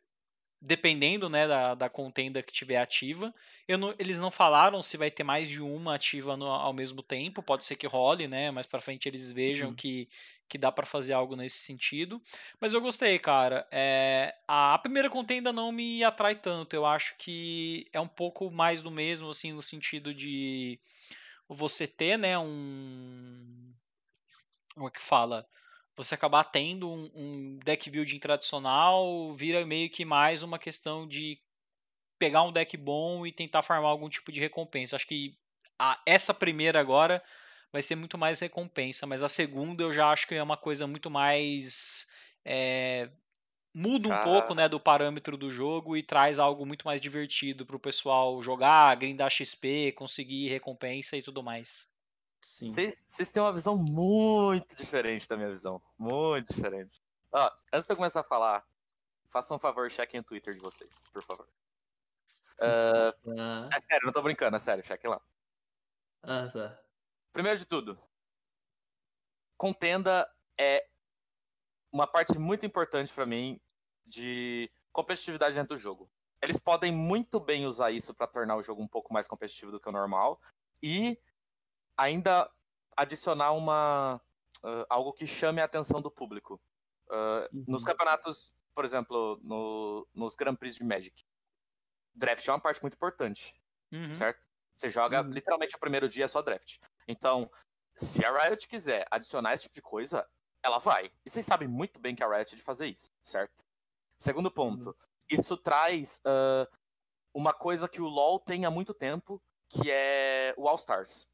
dependendo 0.66 1.30
né, 1.30 1.46
da, 1.46 1.76
da 1.76 1.90
contenda 1.90 2.42
que 2.42 2.54
tiver 2.54 2.78
ativa. 2.78 3.36
Não, 3.68 3.94
eles 4.00 4.18
não 4.18 4.32
falaram 4.32 4.82
se 4.82 4.96
vai 4.96 5.12
ter 5.12 5.24
mais 5.24 5.50
de 5.50 5.62
uma 5.62 5.96
ativa 5.96 6.38
no, 6.38 6.46
ao 6.46 6.72
mesmo 6.72 7.04
tempo, 7.04 7.44
pode 7.44 7.66
ser 7.66 7.76
que 7.76 7.86
role, 7.86 8.30
né? 8.30 8.50
Mais 8.50 8.66
para 8.66 8.80
frente 8.80 9.10
eles 9.10 9.30
vejam 9.30 9.70
uhum. 9.70 9.76
que, 9.76 10.08
que 10.48 10.58
dá 10.58 10.72
para 10.72 10.86
fazer 10.86 11.12
algo 11.12 11.36
nesse 11.36 11.58
sentido. 11.58 12.22
Mas 12.62 12.74
eu 12.74 12.80
gostei, 12.80 13.20
cara. 13.20 13.68
É, 13.72 14.34
a, 14.48 14.76
a, 14.76 14.80
primeira 14.80 15.10
contenda 15.10 15.52
não 15.52 15.70
me 15.70 16.02
atrai 16.02 16.36
tanto. 16.36 16.74
Eu 16.74 16.86
acho 16.86 17.14
que 17.18 17.86
é 17.92 18.00
um 18.00 18.08
pouco 18.08 18.50
mais 18.50 18.82
do 18.82 18.90
mesmo, 18.90 19.30
assim, 19.30 19.52
no 19.52 19.62
sentido 19.62 20.14
de 20.14 20.80
você 21.46 21.86
ter, 21.86 22.18
né, 22.18 22.40
um. 22.40 23.74
Como 24.74 24.88
é 24.88 24.92
que 24.92 25.02
fala? 25.02 25.46
Você 25.96 26.16
acabar 26.16 26.44
tendo 26.46 26.90
um, 26.90 27.12
um, 27.14 27.60
deck 27.64 27.90
building 27.90 28.20
tradicional 28.20 29.34
vira 29.34 29.66
meio 29.66 29.90
que 29.90 30.04
mais 30.04 30.44
uma 30.44 30.58
questão 30.58 31.08
de 31.08 31.40
pegar 32.18 32.44
um 32.44 32.52
deck 32.52 32.76
bom 32.78 33.26
e 33.26 33.32
tentar 33.32 33.62
farmar 33.62 33.92
algum 33.92 34.10
tipo 34.10 34.32
de 34.32 34.40
recompensa. 34.40 34.96
Acho 34.96 35.08
que 35.08 35.38
a, 35.78 36.02
essa 36.06 36.34
primeira 36.34 36.80
agora 36.80 37.24
vai 37.72 37.82
ser 37.82 37.96
muito 37.96 38.18
mais 38.18 38.40
recompensa, 38.40 39.06
mas 39.06 39.24
a 39.24 39.28
segunda 39.28 39.84
eu 39.84 39.92
já 39.92 40.10
acho 40.10 40.28
que 40.28 40.36
é 40.36 40.44
uma 40.44 40.58
coisa 40.58 40.88
muito 40.88 41.10
mais 41.10 42.08
é, 42.46 43.10
muda 43.74 44.08
um 44.08 44.24
pouco 44.24 44.54
né, 44.54 44.70
do 44.70 44.80
parâmetro 44.80 45.36
do 45.36 45.50
jogo 45.50 45.98
e 45.98 46.04
traz 46.04 46.38
algo 46.38 46.66
muito 46.66 46.86
mais 46.86 47.02
divertido 47.02 47.66
para 47.66 47.76
o 47.76 47.80
pessoal 47.80 48.42
jogar, 48.44 48.96
grindar 48.96 49.32
XP, 49.32 49.94
conseguir 49.94 50.50
recompensa 50.50 51.18
e 51.18 51.22
tudo 51.22 51.42
mais. 51.42 51.92
Vocês 52.44 53.32
têm 53.32 53.42
uma 53.42 53.54
visão 53.54 53.78
muito 53.78 54.76
diferente 54.76 55.28
da 55.28 55.38
minha 55.38 55.50
visão. 55.50 55.82
Muito 55.98 56.54
diferente. 56.54 57.00
Ó, 57.32 57.52
antes 57.72 57.86
de 57.86 57.94
eu 57.94 57.98
começar 57.98 58.20
a 58.20 58.24
falar, 58.24 58.66
façam 59.30 59.56
um 59.56 59.60
favor, 59.60 59.90
chequem 59.90 60.20
o 60.20 60.24
Twitter 60.24 60.54
de 60.54 60.60
vocês, 60.60 61.08
por 61.14 61.24
favor. 61.24 61.48
Uh, 62.60 63.24
é 63.74 63.82
sério, 63.82 64.06
não 64.06 64.14
tô 64.14 64.22
brincando, 64.22 64.58
é 64.58 64.60
sério, 64.60 64.84
chequem 64.84 65.10
lá. 65.10 65.22
Ah, 66.22 66.50
tá. 66.52 66.80
Primeiro 67.32 67.58
de 67.58 67.66
tudo, 67.66 68.00
contenda 69.58 70.30
é 70.60 70.88
uma 71.92 72.06
parte 72.06 72.38
muito 72.38 72.66
importante 72.66 73.14
para 73.14 73.26
mim 73.26 73.60
de 74.06 74.70
competitividade 74.92 75.56
dentro 75.56 75.76
do 75.76 75.82
jogo. 75.82 76.10
Eles 76.42 76.60
podem 76.60 76.92
muito 76.92 77.40
bem 77.40 77.66
usar 77.66 77.92
isso 77.92 78.14
para 78.14 78.28
tornar 78.28 78.58
o 78.58 78.64
jogo 78.64 78.82
um 78.82 78.88
pouco 78.88 79.14
mais 79.14 79.28
competitivo 79.28 79.72
do 79.72 79.80
que 79.80 79.88
o 79.88 79.94
normal 79.94 80.38
e 80.82 81.18
ainda 81.98 82.50
adicionar 82.96 83.52
uma 83.52 84.22
uh, 84.64 84.86
algo 84.90 85.14
que 85.14 85.28
chame 85.28 85.62
a 85.62 85.66
atenção 85.66 86.02
do 86.02 86.12
público. 86.12 86.60
Uh, 87.08 87.56
uhum. 87.56 87.66
Nos 87.68 87.84
campeonatos, 87.84 88.54
por 88.74 88.86
exemplo, 88.86 89.40
no, 89.44 90.08
nos 90.14 90.36
Grand 90.36 90.56
Prix 90.56 90.76
de 90.76 90.84
Magic, 90.84 91.24
draft 92.16 92.48
é 92.48 92.52
uma 92.52 92.60
parte 92.60 92.82
muito 92.82 92.96
importante, 92.96 93.54
uhum. 93.92 94.14
certo? 94.14 94.48
Você 94.74 94.90
joga 94.90 95.22
uhum. 95.22 95.30
literalmente 95.30 95.76
o 95.76 95.80
primeiro 95.80 96.10
dia 96.10 96.26
é 96.26 96.28
só 96.28 96.42
draft. 96.42 96.78
Então, 97.08 97.50
se 97.92 98.26
a 98.26 98.32
Riot 98.32 98.68
quiser 98.68 99.06
adicionar 99.12 99.54
esse 99.54 99.64
tipo 99.64 99.76
de 99.76 99.82
coisa, 99.82 100.28
ela 100.64 100.80
vai. 100.80 101.12
E 101.26 101.30
vocês 101.30 101.46
sabem 101.46 101.68
muito 101.68 102.00
bem 102.00 102.16
que 102.16 102.24
a 102.24 102.28
Riot 102.28 102.54
é 102.54 102.58
de 102.58 102.64
fazer 102.64 102.88
isso, 102.88 103.12
certo? 103.22 103.64
Segundo 104.18 104.50
ponto, 104.50 104.90
uhum. 104.90 104.96
isso 105.30 105.58
traz 105.58 106.20
uh, 106.26 106.68
uma 107.34 107.54
coisa 107.54 107.88
que 107.88 108.02
o 108.02 108.08
LoL 108.08 108.40
tem 108.40 108.66
há 108.66 108.72
muito 108.72 108.94
tempo, 108.94 109.42
que 109.68 109.92
é 109.92 110.54
o 110.58 110.68
All 110.68 110.76
Stars. 110.78 111.28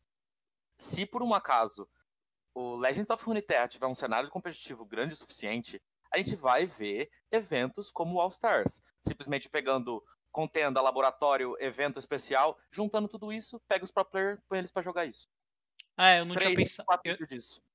Se 0.80 1.06
por 1.06 1.22
um 1.22 1.34
acaso 1.34 1.88
o 2.56 2.76
Legends 2.78 3.10
of 3.10 3.24
Runeterra 3.24 3.68
tiver 3.68 3.88
um 3.88 3.96
cenário 3.96 4.30
competitivo 4.30 4.86
grande 4.86 5.14
o 5.14 5.18
suficiente, 5.18 5.82
a 6.14 6.18
gente 6.18 6.36
vai 6.36 6.66
ver 6.66 7.10
eventos 7.32 7.92
como 7.92 8.16
o 8.16 8.22
All 8.22 8.30
Stars. 8.30 8.82
Simplesmente 9.02 9.50
pegando 9.50 10.04
contenda, 10.32 10.82
laboratório, 10.82 11.56
evento 11.60 12.00
especial, 12.00 12.58
juntando 12.72 13.08
tudo 13.08 13.32
isso, 13.32 13.62
pega 13.68 13.84
os 13.84 13.92
pro 13.92 14.06
player, 14.06 14.40
põe 14.48 14.60
eles 14.60 14.72
para 14.72 14.82
jogar 14.82 15.06
isso. 15.06 15.28
Ah, 15.98 16.16
eu 16.16 16.26
não 16.26 16.36
tinha 16.36 16.56
pensado. 16.56 16.88
Eu, 17.04 17.18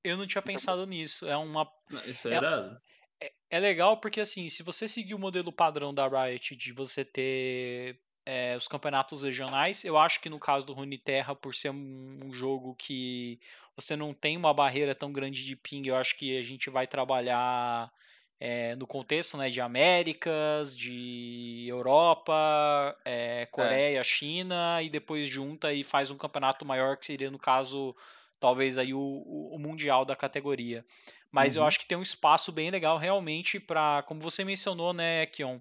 eu, 0.02 0.16
não 0.16 0.26
tinha 0.26 0.40
pensado 0.40 0.86
nisso. 0.86 1.28
É 1.28 1.36
uma. 1.36 1.70
Isso 2.06 2.28
é, 2.28 2.36
é, 2.36 3.26
é, 3.26 3.32
é 3.50 3.60
legal 3.60 4.00
porque 4.00 4.20
assim, 4.20 4.48
se 4.48 4.62
você 4.62 4.88
seguir 4.88 5.14
o 5.14 5.18
modelo 5.18 5.52
padrão 5.52 5.92
da 5.92 6.08
Riot 6.08 6.56
de 6.56 6.72
você 6.72 7.04
ter 7.04 8.00
é, 8.26 8.56
os 8.56 8.66
campeonatos 8.66 9.22
regionais. 9.22 9.84
Eu 9.84 9.98
acho 9.98 10.20
que 10.20 10.28
no 10.28 10.38
caso 10.38 10.66
do 10.66 10.72
Runeterra, 10.72 11.34
por 11.34 11.54
ser 11.54 11.70
um, 11.70 12.20
um, 12.24 12.32
jogo 12.32 12.74
que 12.76 13.38
você 13.76 13.96
não 13.96 14.14
tem 14.14 14.36
uma 14.36 14.54
barreira 14.54 14.94
tão 14.94 15.12
grande 15.12 15.44
de 15.44 15.56
ping, 15.56 15.86
eu 15.86 15.96
acho 15.96 16.16
que 16.16 16.38
a 16.38 16.42
gente 16.42 16.70
vai 16.70 16.86
trabalhar 16.86 17.92
é, 18.40 18.74
no 18.76 18.86
contexto 18.86 19.36
né, 19.36 19.48
de 19.50 19.60
Américas, 19.60 20.76
de 20.76 21.66
Europa, 21.68 22.96
é, 23.04 23.46
Coreia. 23.46 24.02
China, 24.04 24.82
e 24.82 24.88
depois 24.88 25.28
junta 25.28 25.72
e 25.72 25.84
faz 25.84 26.10
um 26.10 26.16
campeonato 26.16 26.64
maior, 26.64 26.96
que 26.96 27.06
seria, 27.06 27.30
no 27.30 27.38
caso, 27.38 27.94
talvez 28.40 28.78
aí 28.78 28.94
o, 28.94 29.00
o 29.00 29.58
Mundial 29.58 30.04
da 30.04 30.16
categoria. 30.16 30.84
Mas 31.30 31.56
uhum. 31.56 31.62
eu 31.62 31.66
acho 31.66 31.80
que 31.80 31.86
tem 31.86 31.98
um 31.98 32.02
espaço 32.02 32.52
bem 32.52 32.70
legal 32.70 32.96
realmente 32.96 33.58
para, 33.58 34.02
como 34.04 34.20
você 34.20 34.44
mencionou, 34.44 34.92
né, 34.92 35.26
Kion, 35.26 35.58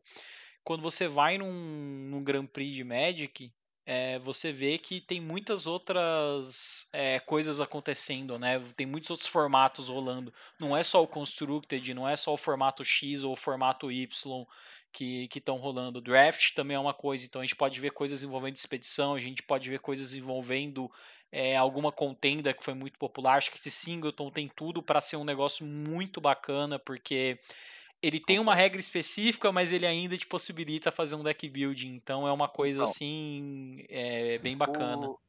quando 0.64 0.82
você 0.82 1.08
vai 1.08 1.38
num, 1.38 1.52
num 1.52 2.24
Grand 2.24 2.46
Prix 2.46 2.76
de 2.76 2.84
Magic, 2.84 3.52
é, 3.86 4.18
você 4.20 4.52
vê 4.52 4.78
que 4.78 5.02
tem 5.02 5.20
muitas 5.20 5.68
outras 5.68 6.90
é, 6.94 7.20
coisas 7.20 7.60
acontecendo, 7.60 8.40
né? 8.40 8.60
Tem 8.78 8.88
muitos 8.88 9.10
outros 9.10 9.28
formatos 9.28 9.90
rolando. 9.90 10.34
Não 10.58 10.76
é 10.76 10.84
só 10.84 11.04
o 11.04 11.08
Constructed, 11.08 11.94
não 11.94 12.08
é 12.08 12.16
só 12.16 12.34
o 12.34 12.38
formato 12.38 12.84
X 12.84 13.24
ou 13.24 13.34
o 13.34 13.38
formato 13.38 13.92
Y 13.92 14.46
que 14.94 15.28
estão 15.36 15.58
rolando. 15.58 16.00
Draft 16.00 16.54
também 16.54 16.76
é 16.76 16.80
uma 16.80 16.94
coisa, 16.94 17.26
então 17.26 17.42
a 17.42 17.44
gente 17.44 17.56
pode 17.56 17.80
ver 17.80 17.92
coisas 17.92 18.24
envolvendo 18.24 18.56
expedição, 18.56 19.16
a 19.16 19.20
gente 19.20 19.42
pode 19.42 19.70
ver 19.70 19.80
coisas 19.80 20.14
envolvendo 20.14 20.90
é, 21.32 21.58
alguma 21.58 21.92
contenda 21.92 22.54
que 22.54 22.64
foi 22.64 22.76
muito 22.76 22.98
popular. 23.00 23.38
Acho 23.38 23.52
que 23.52 23.58
esse 23.58 23.72
Singleton 23.72 24.30
tem 24.30 24.48
tudo 24.48 24.84
para 24.84 25.02
ser 25.02 25.18
um 25.18 25.24
negócio 25.24 25.66
muito 25.66 26.22
bacana, 26.22 26.78
porque 26.78 27.40
ele 28.04 28.20
tem 28.20 28.38
uma 28.38 28.54
regra 28.54 28.82
específica, 28.82 29.50
mas 29.50 29.72
ele 29.72 29.88
ainda 29.88 30.18
te 30.18 30.28
possibilita 30.28 30.92
fazer 30.92 31.16
um 31.16 31.24
deck 31.24 31.50
building. 31.50 31.96
Então 31.96 32.28
é 32.28 32.34
uma 32.34 32.50
coisa 32.50 32.80
então, 32.82 32.92
assim 32.92 33.86
é, 33.88 34.38
bem 34.40 34.58
bacana. 34.58 35.08
O, 35.08 35.20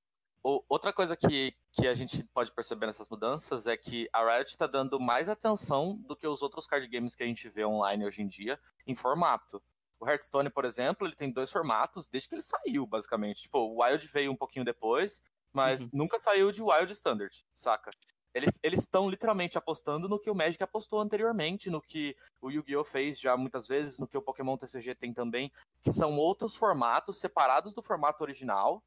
o, 0.42 0.64
outra 0.68 0.92
coisa 0.92 1.16
que, 1.16 1.54
que 1.70 1.86
a 1.86 1.94
gente 1.94 2.24
pode 2.34 2.50
perceber 2.50 2.86
nessas 2.86 3.08
mudanças 3.08 3.68
é 3.68 3.76
que 3.76 4.08
a 4.12 4.24
Riot 4.28 4.50
está 4.50 4.66
dando 4.66 4.98
mais 4.98 5.28
atenção 5.28 5.96
do 5.98 6.16
que 6.16 6.26
os 6.26 6.42
outros 6.42 6.66
card 6.66 6.88
games 6.88 7.14
que 7.14 7.22
a 7.22 7.26
gente 7.26 7.48
vê 7.48 7.64
online 7.64 8.04
hoje 8.04 8.22
em 8.22 8.26
dia 8.26 8.58
em 8.84 8.96
formato. 8.96 9.62
O 10.00 10.08
Hearthstone, 10.08 10.50
por 10.50 10.64
exemplo, 10.64 11.06
ele 11.06 11.14
tem 11.14 11.30
dois 11.30 11.52
formatos 11.52 12.08
desde 12.08 12.28
que 12.28 12.34
ele 12.34 12.42
saiu, 12.42 12.84
basicamente. 12.88 13.42
Tipo, 13.42 13.58
o 13.58 13.82
Wild 13.82 14.04
veio 14.08 14.32
um 14.32 14.36
pouquinho 14.36 14.64
depois, 14.64 15.22
mas 15.52 15.82
uhum. 15.82 15.90
nunca 15.92 16.18
saiu 16.18 16.50
de 16.50 16.60
Wild 16.60 16.92
Standard, 16.92 17.46
saca? 17.54 17.92
Eles 18.34 18.80
estão 18.80 19.08
literalmente 19.08 19.56
apostando 19.56 20.08
no 20.08 20.18
que 20.18 20.30
o 20.30 20.34
Magic 20.34 20.62
apostou 20.62 21.00
anteriormente, 21.00 21.70
no 21.70 21.80
que 21.80 22.16
o 22.40 22.50
Yu-Gi-Oh! 22.50 22.84
fez 22.84 23.20
já 23.20 23.36
muitas 23.36 23.68
vezes, 23.68 23.98
no 23.98 24.08
que 24.08 24.18
o 24.18 24.22
Pokémon 24.22 24.56
TCG 24.56 24.94
tem 24.96 25.12
também, 25.12 25.52
que 25.82 25.92
são 25.92 26.16
outros 26.16 26.56
formatos 26.56 27.18
separados 27.18 27.74
do 27.74 27.82
formato 27.82 28.22
original, 28.24 28.82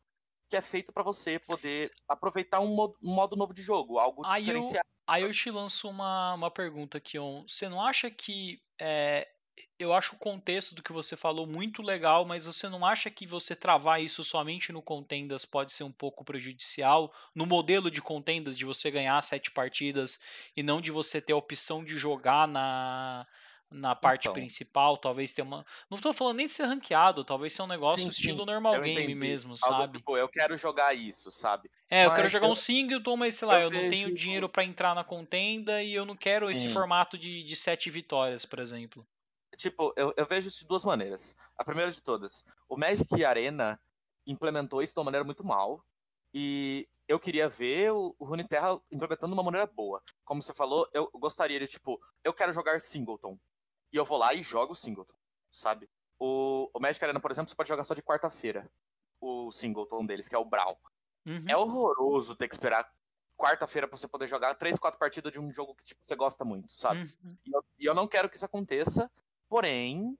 que 0.49 0.57
é 0.57 0.61
feito 0.61 0.91
para 0.91 1.03
você 1.03 1.39
poder 1.39 1.91
aproveitar 2.07 2.59
um 2.59 2.73
modo, 2.73 2.97
um 3.01 3.13
modo, 3.13 3.35
novo 3.35 3.53
de 3.53 3.61
jogo, 3.61 3.99
algo 3.99 4.25
aí 4.25 4.43
diferenciado. 4.43 4.87
Eu, 5.07 5.13
aí 5.13 5.23
eu 5.23 5.31
te 5.31 5.49
lanço 5.49 5.89
uma, 5.89 6.33
uma 6.33 6.51
pergunta 6.51 6.97
aqui, 6.97 7.17
Você 7.47 7.69
não 7.69 7.81
acha 7.81 8.11
que 8.11 8.61
é, 8.79 9.27
eu 9.79 9.93
acho 9.93 10.15
o 10.15 10.19
contexto 10.19 10.73
do 10.73 10.81
que 10.81 10.91
você 10.91 11.15
falou 11.15 11.45
muito 11.45 11.81
legal, 11.81 12.25
mas 12.25 12.45
você 12.45 12.67
não 12.67 12.85
acha 12.85 13.11
que 13.11 13.27
você 13.27 13.55
travar 13.55 14.01
isso 14.01 14.23
somente 14.23 14.71
no 14.71 14.81
contendas 14.81 15.45
pode 15.45 15.71
ser 15.71 15.83
um 15.83 15.91
pouco 15.91 16.25
prejudicial? 16.25 17.13
No 17.33 17.45
modelo 17.45 17.91
de 17.91 18.01
contendas, 18.01 18.57
de 18.57 18.65
você 18.65 18.89
ganhar 18.89 19.21
sete 19.21 19.51
partidas 19.51 20.19
e 20.55 20.63
não 20.63 20.81
de 20.81 20.91
você 20.91 21.21
ter 21.21 21.33
a 21.33 21.37
opção 21.37 21.83
de 21.83 21.95
jogar 21.95 22.47
na, 22.47 23.27
na 23.69 23.95
parte 23.95 24.23
então, 24.23 24.33
principal, 24.33 24.97
talvez 24.97 25.31
ter 25.31 25.43
uma. 25.43 25.65
Não 25.89 25.97
estou 25.97 26.11
falando 26.11 26.37
nem 26.37 26.47
de 26.47 26.53
ser 26.53 26.65
ranqueado, 26.65 27.23
talvez 27.23 27.53
ser 27.53 27.61
um 27.61 27.67
negócio 27.67 28.03
sim, 28.03 28.09
estilo 28.09 28.39
sim, 28.39 28.45
normal 28.45 28.81
game 28.81 29.03
entendi. 29.03 29.15
mesmo, 29.15 29.55
Algo 29.61 29.77
sabe? 29.77 29.97
Tipo, 29.99 30.17
eu 30.17 30.27
quero 30.27 30.57
jogar 30.57 30.95
isso, 30.95 31.29
sabe? 31.29 31.69
É, 31.89 32.05
eu 32.05 32.13
quero 32.13 32.29
jogar 32.29 32.47
eu... 32.47 32.51
um 32.51 32.55
singleton, 32.55 33.15
mas 33.15 33.35
sei 33.35 33.47
lá, 33.47 33.59
eu, 33.59 33.71
eu 33.71 33.71
não 33.71 33.89
tenho 33.89 34.13
dinheiro 34.13 34.49
para 34.49 34.63
entrar 34.63 34.95
na 34.95 35.03
contenda 35.03 35.83
e 35.83 35.93
eu 35.93 36.05
não 36.05 36.15
quero 36.15 36.49
esse 36.49 36.67
formato 36.69 37.17
de, 37.17 37.43
de 37.43 37.55
sete 37.55 37.89
vitórias, 37.89 38.43
por 38.43 38.59
exemplo. 38.59 39.05
Tipo, 39.55 39.93
eu, 39.95 40.13
eu 40.15 40.25
vejo 40.25 40.47
isso 40.47 40.59
de 40.59 40.67
duas 40.67 40.83
maneiras. 40.83 41.35
A 41.57 41.63
primeira 41.63 41.91
de 41.91 42.01
todas, 42.01 42.43
o 42.67 42.77
Magic 42.77 43.23
Arena 43.23 43.79
implementou 44.25 44.81
isso 44.81 44.93
de 44.93 44.99
uma 44.99 45.05
maneira 45.05 45.23
muito 45.23 45.43
mal. 45.43 45.83
E 46.33 46.87
eu 47.07 47.19
queria 47.19 47.47
ver 47.47 47.91
o, 47.91 48.15
o 48.19 48.25
Runeterra 48.25 48.79
implementando 48.91 49.33
de 49.33 49.39
uma 49.39 49.43
maneira 49.43 49.65
boa. 49.65 50.03
Como 50.25 50.41
você 50.41 50.53
falou, 50.53 50.87
eu 50.93 51.09
gostaria 51.15 51.59
de, 51.59 51.67
tipo, 51.67 51.99
eu 52.23 52.33
quero 52.33 52.53
jogar 52.53 52.79
Singleton. 52.81 53.39
E 53.91 53.97
eu 53.97 54.05
vou 54.05 54.17
lá 54.17 54.33
e 54.33 54.43
jogo 54.43 54.75
Singleton, 54.75 55.15
sabe? 55.51 55.89
O, 56.19 56.69
o 56.73 56.79
Magic 56.79 57.03
Arena, 57.03 57.19
por 57.19 57.31
exemplo, 57.31 57.49
você 57.49 57.55
pode 57.55 57.69
jogar 57.69 57.83
só 57.83 57.93
de 57.93 58.03
quarta-feira. 58.03 58.69
O 59.19 59.51
Singleton 59.51 60.05
deles, 60.05 60.27
que 60.27 60.35
é 60.35 60.37
o 60.37 60.45
Brawl. 60.45 60.77
Uhum. 61.25 61.45
É 61.47 61.57
horroroso 61.57 62.35
ter 62.35 62.47
que 62.47 62.53
esperar 62.53 62.87
quarta-feira 63.37 63.87
pra 63.87 63.97
você 63.97 64.07
poder 64.07 64.27
jogar 64.27 64.55
três, 64.55 64.79
quatro 64.79 64.99
partidas 64.99 65.31
de 65.31 65.39
um 65.39 65.51
jogo 65.51 65.75
que 65.75 65.85
tipo, 65.85 66.01
você 66.03 66.15
gosta 66.15 66.43
muito, 66.43 66.71
sabe? 66.73 67.01
Uhum. 67.23 67.37
E, 67.45 67.55
eu, 67.55 67.65
e 67.79 67.85
eu 67.85 67.93
não 67.93 68.07
quero 68.07 68.29
que 68.29 68.35
isso 68.35 68.45
aconteça. 68.45 69.09
Porém, 69.49 70.17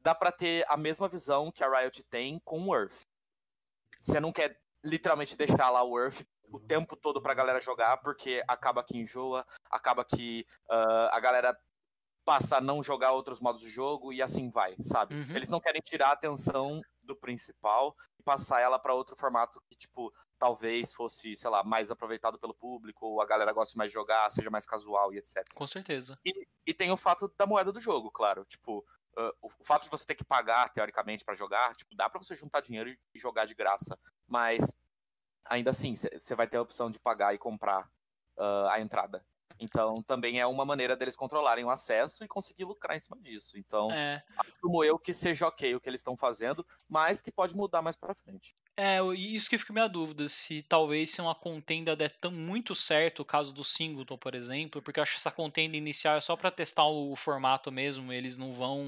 dá 0.00 0.14
para 0.14 0.32
ter 0.32 0.64
a 0.68 0.76
mesma 0.76 1.08
visão 1.08 1.50
que 1.50 1.64
a 1.64 1.68
Riot 1.68 2.02
tem 2.04 2.40
com 2.44 2.66
o 2.66 2.74
Earth. 2.74 3.02
Você 4.00 4.20
não 4.20 4.32
quer 4.32 4.60
literalmente 4.84 5.36
deixar 5.36 5.70
lá 5.70 5.82
o 5.82 5.98
Earth 5.98 6.24
o 6.48 6.60
tempo 6.60 6.96
todo 6.96 7.20
pra 7.20 7.34
galera 7.34 7.60
jogar, 7.60 7.96
porque 7.98 8.42
acaba 8.46 8.84
que 8.84 8.96
enjoa, 8.96 9.44
acaba 9.70 10.04
que 10.04 10.46
uh, 10.70 11.10
a 11.10 11.18
galera 11.18 11.58
passa 12.24 12.58
a 12.58 12.60
não 12.60 12.82
jogar 12.82 13.12
outros 13.12 13.40
modos 13.40 13.60
de 13.60 13.70
jogo 13.70 14.12
e 14.12 14.20
assim 14.20 14.48
vai, 14.48 14.74
sabe? 14.80 15.14
Uhum. 15.14 15.36
Eles 15.36 15.48
não 15.48 15.60
querem 15.60 15.80
tirar 15.80 16.08
a 16.08 16.12
atenção 16.12 16.80
do 17.06 17.16
principal 17.16 17.96
e 18.18 18.22
passar 18.22 18.60
ela 18.60 18.78
para 18.78 18.94
outro 18.94 19.16
formato 19.16 19.60
que, 19.68 19.76
tipo, 19.76 20.12
talvez 20.38 20.92
fosse, 20.92 21.36
sei 21.36 21.50
lá, 21.50 21.62
mais 21.62 21.90
aproveitado 21.90 22.38
pelo 22.38 22.54
público, 22.54 23.06
ou 23.06 23.20
a 23.20 23.26
galera 23.26 23.52
goste 23.52 23.76
mais 23.76 23.90
de 23.90 23.94
jogar, 23.94 24.30
seja 24.30 24.50
mais 24.50 24.66
casual 24.66 25.12
e 25.14 25.18
etc. 25.18 25.46
Com 25.54 25.66
certeza. 25.66 26.18
E, 26.24 26.46
e 26.66 26.74
tem 26.74 26.90
o 26.90 26.96
fato 26.96 27.32
da 27.38 27.46
moeda 27.46 27.72
do 27.72 27.80
jogo, 27.80 28.10
claro. 28.10 28.44
Tipo, 28.44 28.84
uh, 29.16 29.32
o, 29.40 29.48
o, 29.48 29.64
fato 29.64 29.84
de 29.84 29.90
você 29.90 30.04
ter 30.04 30.14
que 30.14 30.24
pagar, 30.24 30.68
teoricamente, 30.70 31.24
para 31.24 31.34
jogar, 31.34 31.74
tipo, 31.74 31.94
dá 31.94 32.10
para 32.10 32.22
você 32.22 32.34
juntar 32.34 32.60
dinheiro 32.60 32.90
e, 32.90 32.98
e 33.14 33.18
jogar 33.18 33.46
de 33.46 33.54
graça. 33.54 33.98
Mas, 34.26 34.76
ainda 35.44 35.70
assim, 35.70 35.94
você 35.94 36.34
vai 36.34 36.46
ter 36.46 36.58
a 36.58 36.62
opção 36.62 36.90
de 36.90 36.98
pagar 36.98 37.34
e 37.34 37.38
comprar 37.38 37.88
uh, 38.36 38.68
a 38.70 38.80
entrada. 38.80 39.24
Então, 39.58 40.02
também 40.02 40.40
é 40.40 40.46
uma 40.46 40.64
maneira 40.64 40.96
deles 40.96 41.16
controlarem 41.16 41.64
o 41.64 41.70
acesso 41.70 42.24
e 42.24 42.28
conseguir 42.28 42.64
lucrar 42.64 42.96
em 42.96 43.00
cima 43.00 43.16
disso. 43.20 43.58
Então, 43.58 43.90
é. 43.90 44.22
assumo 44.36 44.84
eu 44.84 44.98
que 44.98 45.14
seja 45.14 45.46
ok 45.46 45.74
o 45.74 45.80
que 45.80 45.88
eles 45.88 46.00
estão 46.00 46.16
fazendo, 46.16 46.64
mas 46.88 47.20
que 47.20 47.32
pode 47.32 47.56
mudar 47.56 47.82
mais 47.82 47.96
para 47.96 48.14
frente. 48.14 48.54
É, 48.76 48.98
isso 49.14 49.48
que 49.48 49.56
fica 49.56 49.72
minha 49.72 49.88
dúvida, 49.88 50.28
se 50.28 50.62
talvez 50.62 51.10
se 51.10 51.20
uma 51.20 51.34
contenda 51.34 51.96
der 51.96 52.10
tão 52.10 52.30
muito 52.30 52.74
certo, 52.74 53.20
o 53.20 53.24
caso 53.24 53.54
do 53.54 53.64
Singleton, 53.64 54.18
por 54.18 54.34
exemplo, 54.34 54.82
porque 54.82 55.00
eu 55.00 55.02
acho 55.02 55.12
que 55.12 55.18
essa 55.18 55.30
contenda 55.30 55.76
inicial 55.76 56.16
é 56.16 56.20
só 56.20 56.36
para 56.36 56.50
testar 56.50 56.86
o 56.86 57.16
formato 57.16 57.72
mesmo, 57.72 58.12
eles 58.12 58.36
não 58.36 58.52
vão, 58.52 58.84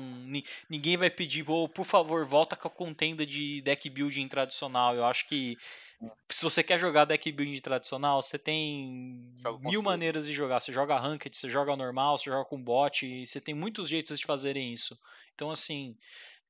ninguém 0.68 0.96
vai 0.96 1.10
pedir, 1.10 1.48
oh, 1.48 1.68
por 1.68 1.84
favor, 1.84 2.24
volta 2.24 2.54
com 2.54 2.68
a 2.68 2.70
contenda 2.70 3.24
de 3.24 3.62
deck 3.62 3.88
building 3.88 4.28
tradicional. 4.28 4.94
Eu 4.94 5.04
acho 5.04 5.26
que 5.26 5.56
se 6.28 6.44
você 6.44 6.62
quer 6.62 6.78
jogar 6.78 7.04
deck 7.04 7.30
building 7.32 7.60
tradicional, 7.60 8.22
você 8.22 8.38
tem 8.38 9.32
mil 9.60 9.82
maneiras 9.82 10.26
de 10.26 10.32
jogar. 10.32 10.60
Você 10.60 10.72
joga 10.72 10.98
ranked, 10.98 11.36
você 11.36 11.50
joga 11.50 11.76
normal, 11.76 12.16
você 12.16 12.30
joga 12.30 12.44
com 12.44 12.62
bot, 12.62 13.26
você 13.26 13.40
tem 13.40 13.54
muitos 13.54 13.88
jeitos 13.88 14.18
de 14.18 14.26
fazerem 14.26 14.72
isso. 14.72 14.98
Então, 15.34 15.50
assim, 15.50 15.96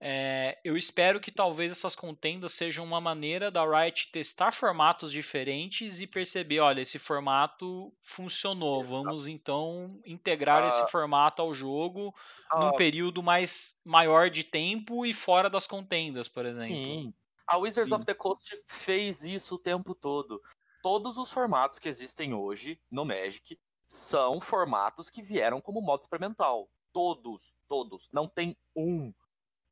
é, 0.01 0.59
eu 0.63 0.77
espero 0.77 1.19
que 1.19 1.31
talvez 1.31 1.73
essas 1.73 1.97
contendas 1.97 2.53
sejam 2.53 2.85
uma 2.85 3.01
maneira 3.01 3.51
da 3.51 3.65
Riot 3.65 4.13
testar 4.13 4.53
formatos 4.53 5.11
diferentes 5.11 6.01
e 6.01 6.07
perceber, 6.07 6.61
olha, 6.61 6.83
esse 6.83 6.99
formato 6.99 7.93
funcionou, 8.03 8.83
vamos 8.83 9.27
então 9.27 10.01
integrar 10.07 10.69
esse 10.69 10.83
ah. 10.83 10.87
formato 10.87 11.43
ao 11.43 11.53
jogo 11.53 12.15
num 12.55 12.69
ah. 12.69 12.77
período 12.77 13.23
mais 13.23 13.81
maior 13.85 14.31
de 14.31 14.45
tempo 14.45 15.05
e 15.05 15.13
fora 15.13 15.51
das 15.51 15.67
contendas, 15.67 16.29
por 16.29 16.47
exemplo. 16.47 16.77
Sim. 16.77 17.13
A 17.49 17.57
Wizards 17.57 17.89
Sim. 17.89 17.97
of 17.97 18.05
the 18.05 18.15
Coast 18.15 18.55
fez 18.67 19.25
isso 19.25 19.55
o 19.55 19.59
tempo 19.59 19.95
todo. 19.95 20.41
todos 20.83 21.17
os 21.17 21.31
formatos 21.31 21.79
que 21.79 21.89
existem 21.89 22.35
hoje 22.35 22.81
no 22.91 23.05
Magic 23.05 23.59
são 23.87 24.41
formatos 24.41 25.11
que 25.11 25.23
vieram 25.23 25.61
como 25.61 25.81
modo 25.81 26.03
experimental. 26.03 26.71
Todos, 26.93 27.55
todos. 27.69 28.09
Não 28.13 28.29
tem 28.29 28.57
um. 28.77 29.13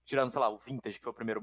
Tirando, 0.04 0.30
sei 0.30 0.40
lá, 0.40 0.48
o 0.48 0.58
Vintage, 0.58 0.98
que 0.98 1.04
foi 1.04 1.12
o 1.12 1.14
primeiro 1.14 1.42